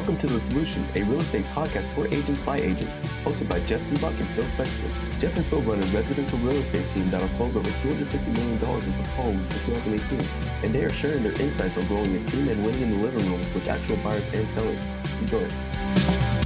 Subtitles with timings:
[0.00, 3.82] Welcome to The Solution, a real estate podcast for agents by agents, hosted by Jeff
[3.82, 4.90] Seabach and Phil Sexton.
[5.18, 8.86] Jeff and Phil run a residential real estate team that'll close over $250 million worth
[8.86, 10.18] of homes in 2018,
[10.64, 13.30] and they are sharing their insights on growing a team and winning in the living
[13.30, 14.90] room with actual buyers and sellers.
[15.20, 15.42] Enjoy.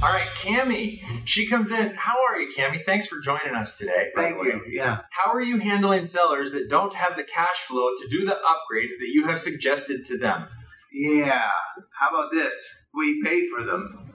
[0.03, 1.95] All right, Cami, she comes in.
[1.95, 2.83] How are you, Cami?
[2.83, 4.11] Thanks for joining us today.
[4.17, 4.63] Thank you.
[4.67, 4.99] Yeah.
[5.11, 8.97] How are you handling sellers that don't have the cash flow to do the upgrades
[8.99, 10.49] that you have suggested to them?
[10.91, 11.47] Yeah.
[11.97, 12.81] How about this?
[12.95, 14.05] We pay for them.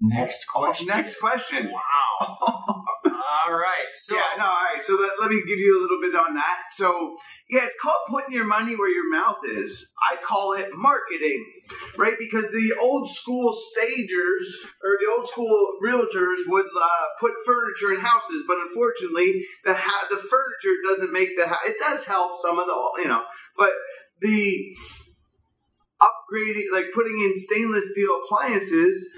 [0.00, 0.86] Next question.
[0.86, 1.70] Next question.
[1.72, 2.38] Wow.
[3.48, 3.88] All right.
[3.94, 4.84] So yeah, no, all right.
[4.84, 6.64] So let, let me give you a little bit on that.
[6.70, 7.16] So,
[7.48, 9.90] yeah, it's called putting your money where your mouth is.
[10.10, 11.44] I call it marketing,
[11.96, 12.14] right?
[12.18, 18.00] Because the old school stagers or the old school realtors would uh, put furniture in
[18.00, 21.60] houses, but unfortunately, the ha- the furniture doesn't make the house.
[21.66, 23.22] It does help some of the, you know,
[23.56, 23.70] but
[24.20, 24.74] the
[26.02, 29.08] upgrading, like putting in stainless steel appliances,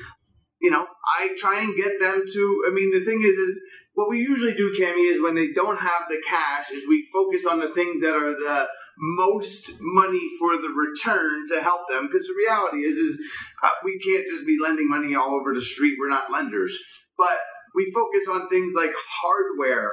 [0.61, 0.87] you know,
[1.19, 2.65] I try and get them to.
[2.69, 3.61] I mean, the thing is, is
[3.95, 7.47] what we usually do, Cami, is when they don't have the cash, is we focus
[7.47, 12.09] on the things that are the most money for the return to help them.
[12.11, 13.21] Because the reality is, is
[13.63, 15.97] uh, we can't just be lending money all over the street.
[15.99, 16.77] We're not lenders,
[17.17, 17.39] but
[17.75, 18.91] we focus on things like
[19.23, 19.93] hardware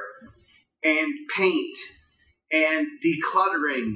[0.84, 1.76] and paint
[2.52, 3.94] and decluttering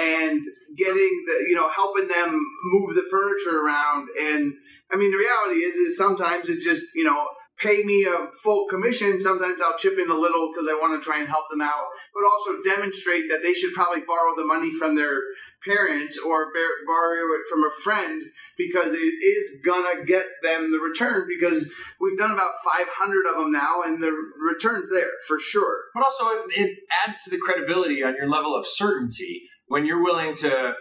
[0.00, 0.40] and
[0.76, 2.40] getting the you know helping them
[2.72, 4.08] move the furniture around.
[4.18, 4.54] And
[4.90, 7.26] i mean the reality is is sometimes it's just you know
[7.58, 9.20] pay me a full commission.
[9.20, 11.86] Sometimes i'll chip in a little because i want to try and help them out
[12.14, 15.18] but also demonstrate that they should probably borrow the money from their
[15.64, 16.46] parents or
[16.86, 18.22] borrow it from a friend
[18.56, 23.52] because it is gonna get them the return because we've done about 500 of them
[23.52, 25.84] now and the return's there for sure.
[25.92, 30.02] But also it, it adds to the credibility on your level of certainty when you're
[30.02, 30.74] willing to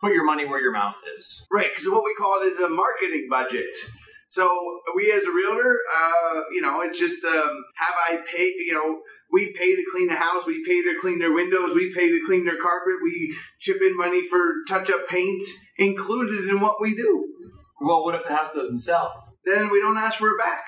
[0.00, 1.46] put your money where your mouth is.
[1.50, 3.72] Right, because what we call it is a marketing budget.
[4.28, 4.48] So
[4.94, 8.52] we, as a realtor, uh, you know, it's just um, have I pay?
[8.58, 9.00] You know,
[9.32, 12.20] we pay to clean the house, we pay to clean their windows, we pay to
[12.26, 15.42] clean their carpet, we chip in money for touch-up paint
[15.78, 17.24] included in what we do.
[17.80, 19.10] Well, what if the house doesn't sell?
[19.44, 20.64] Then we don't ask for it back.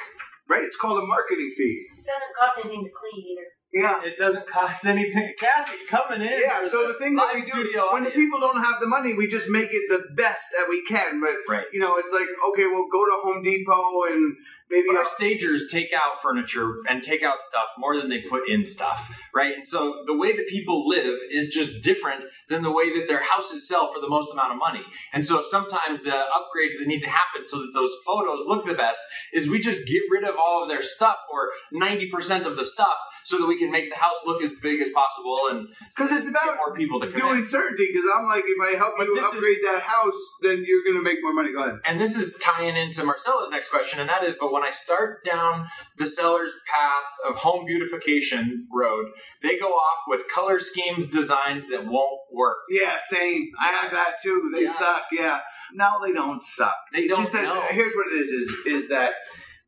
[0.48, 0.64] Right?
[0.64, 1.86] It's called a marketing fee.
[1.98, 3.48] It doesn't cost anything to clean either.
[3.74, 4.00] Yeah.
[4.04, 5.34] It doesn't cost anything.
[5.38, 6.40] Kathy, coming in.
[6.40, 9.26] Yeah, so the thing that we do when the people don't have the money, we
[9.26, 11.20] just make it the best that we can.
[11.20, 11.66] But Right.
[11.72, 14.36] you know, it's like okay, we'll go to Home Depot and
[14.70, 18.48] maybe our I'll- stagers take out furniture and take out stuff more than they put
[18.48, 19.54] in stuff, right?
[19.54, 23.22] And so the way that people live is just different than the way that their
[23.22, 24.84] houses sell for the most amount of money.
[25.12, 28.74] And so sometimes the upgrades that need to happen so that those photos look the
[28.74, 29.00] best
[29.32, 32.96] is we just get rid of all of their stuff or 90% of the stuff
[33.24, 36.28] so that we can make the house look as big as possible and Because it's
[36.30, 37.46] get about more people to come doing in.
[37.46, 37.88] certainty.
[37.92, 40.82] Because I'm like, if I help But you this is- upgrade that house, then you're
[40.84, 41.52] going to make more money.
[41.52, 41.80] Go ahead.
[41.86, 45.24] And this is tying into Marcella's next question, and that is, but when I start
[45.24, 45.66] down
[45.98, 49.06] the seller's path of home beautification road,
[49.42, 52.58] they go off with color schemes, designs that won't work.
[52.70, 53.50] Yeah, same.
[53.60, 54.52] I have that too.
[54.54, 54.78] They Yes.
[54.78, 55.02] suck.
[55.10, 55.40] Yeah.
[55.72, 56.76] No, they don't suck.
[56.92, 57.60] They don't that, know.
[57.62, 59.14] Here's what it is: is is that.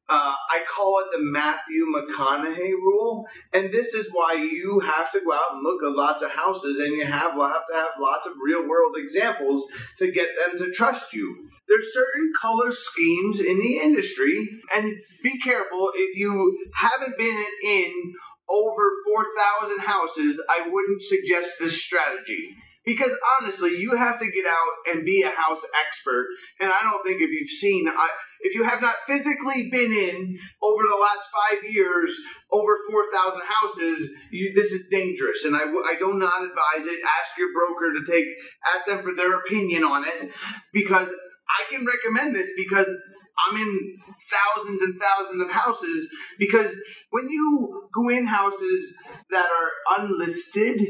[0.08, 5.20] Uh, I call it the Matthew McConaughey rule, and this is why you have to
[5.20, 8.26] go out and look at lots of houses, and you have have to have lots
[8.26, 9.64] of real world examples
[9.98, 11.48] to get them to trust you.
[11.66, 18.14] There's certain color schemes in the industry, and be careful if you haven't been in
[18.48, 18.90] over
[19.60, 22.54] 4,000 houses, I wouldn't suggest this strategy.
[22.86, 26.28] Because honestly, you have to get out and be a house expert.
[26.60, 27.88] And I don't think if you've seen,
[28.40, 32.16] if you have not physically been in over the last five years
[32.52, 35.44] over 4,000 houses, you, this is dangerous.
[35.44, 37.00] And I, I do not advise it.
[37.20, 38.28] Ask your broker to take,
[38.72, 40.30] ask them for their opinion on it.
[40.72, 42.88] Because I can recommend this because
[43.48, 43.98] I'm in
[44.30, 46.08] thousands and thousands of houses
[46.38, 46.74] because
[47.10, 48.94] when you go in houses
[49.30, 50.80] that are unlisted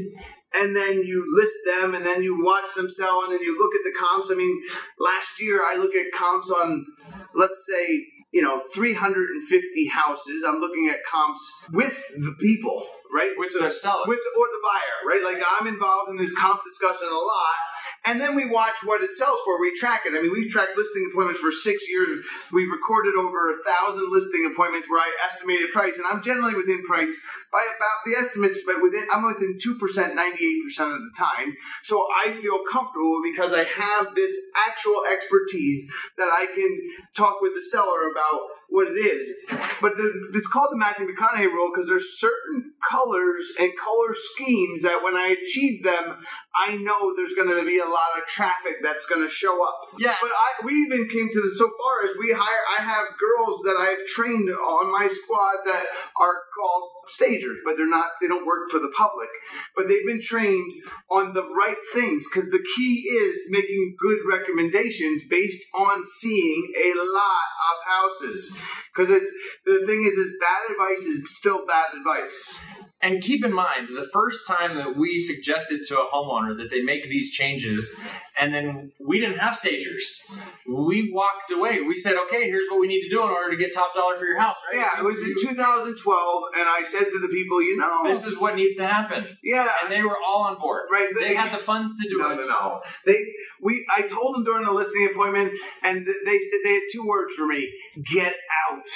[0.55, 3.75] and then you list them and then you watch them sell and then you look
[3.75, 4.31] at the comps.
[4.31, 4.61] I mean,
[4.99, 6.87] last year I look at comps on,
[7.35, 10.45] let's say, you know, 350 houses.
[10.47, 11.41] I'm looking at comps
[11.73, 13.33] with the people, right?
[13.37, 14.05] With the seller.
[14.07, 15.35] with the, or the buyer, right?
[15.35, 17.57] Like I'm involved in this comp discussion a lot,
[18.05, 19.61] and then we watch what it sells for.
[19.61, 20.15] We track it.
[20.17, 22.25] I mean, we've tracked listing appointments for six years.
[22.53, 26.83] We've recorded over a thousand listing appointments where I estimated price, and I'm generally within
[26.85, 27.15] price
[27.53, 31.15] by about the estimates, but within I'm within two percent, ninety eight percent of the
[31.17, 31.55] time.
[31.83, 34.33] So I feel comfortable because I have this
[34.69, 36.71] actual expertise that I can
[37.15, 39.33] talk with the seller about what it is,
[39.81, 44.83] but the, it's called the Matthew McConaughey rule because there's certain colors and color schemes
[44.83, 46.19] that when I achieve them,
[46.55, 49.81] I know there's going to be a lot of traffic that's going to show up.
[49.99, 50.17] Yeah.
[50.21, 52.65] But I, we even came to this so far as we hire.
[52.79, 55.85] I have girls that I've trained on my squad that
[56.21, 58.11] are called stagers, but they're not.
[58.21, 59.29] They don't work for the public,
[59.75, 60.73] but they've been trained
[61.11, 66.93] on the right things because the key is making good recommendations based on seeing a
[66.97, 68.57] lot of houses.
[68.93, 69.31] Because it's
[69.65, 72.61] the thing is, is bad advice is still bad advice.
[73.03, 76.81] And keep in mind, the first time that we suggested to a homeowner that they
[76.81, 77.95] make these changes,
[78.41, 80.23] and then we didn't have stagers,
[80.67, 81.83] we walked away.
[81.83, 84.17] We said, okay, here's what we need to do in order to get top dollar
[84.17, 84.81] for your house, right?
[84.81, 88.39] Yeah, it was in 2012, and I said to the people, you know, This is
[88.39, 89.27] what needs to happen.
[89.45, 90.85] yeah, And they were all on board.
[90.91, 92.37] Right, They they- had the funds to do no, it.
[92.41, 92.81] no, no.
[93.05, 93.19] They
[93.61, 95.53] we I told them during the listing appointment,
[95.83, 97.71] and they said they had two words for me:
[98.15, 98.35] get
[98.71, 98.87] out.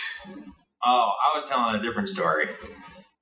[0.84, 2.48] Oh, I was telling a different story.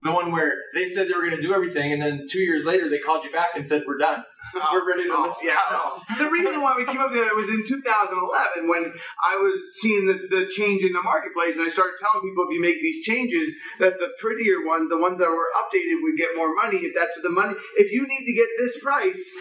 [0.01, 2.65] The one where they said they were going to do everything, and then two years
[2.65, 4.23] later they called you back and said, "We're done.
[4.73, 6.19] We're ready to Oh, list yeah, the house." no.
[6.25, 8.93] The reason why we came up with it was in 2011 when
[9.27, 12.55] I was seeing the, the change in the marketplace, and I started telling people if
[12.55, 16.37] you make these changes, that the prettier one, the ones that were updated, would get
[16.37, 16.79] more money.
[16.79, 19.35] If that's the money, if you need to get this price.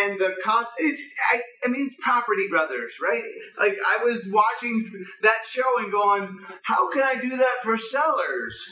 [0.00, 1.02] And the cons, it's
[1.32, 3.22] I, I mean it's Property Brothers, right?
[3.58, 4.90] Like I was watching
[5.22, 8.68] that show and going, how can I do that for sellers?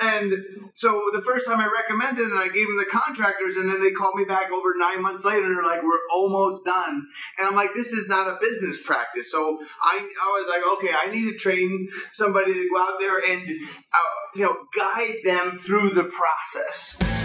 [0.00, 0.32] And
[0.74, 3.90] so the first time I recommended and I gave them the contractors, and then they
[3.90, 7.06] called me back over nine months later and they're like, we're almost done.
[7.38, 9.30] And I'm like, this is not a business practice.
[9.30, 13.18] So I, I was like, okay, I need to train somebody to go out there
[13.18, 13.42] and,
[13.92, 13.98] uh,
[14.34, 17.19] you know, guide them through the process.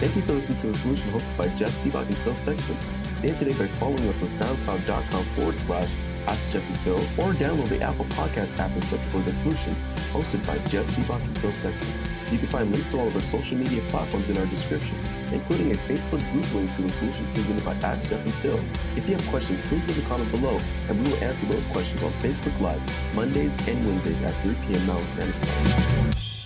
[0.00, 2.78] Thank you for listening to The Solution hosted by Jeff Seabach and Phil Sexton.
[3.14, 5.96] Stay up to date by following us on soundcloud.com forward slash
[6.28, 9.74] Ask Jeff and Phil or download the Apple Podcast app and search for The Solution
[10.12, 11.92] hosted by Jeff Seabach and Phil Sexton.
[12.30, 14.96] You can find links to all of our social media platforms in our description,
[15.32, 18.60] including a Facebook group link to The Solution presented by Ask Jeff and Phil.
[18.94, 22.04] If you have questions, please leave a comment below and we will answer those questions
[22.04, 22.82] on Facebook Live
[23.16, 24.86] Mondays and Wednesdays at 3 p.m.
[24.86, 26.37] Mountain Standard Time.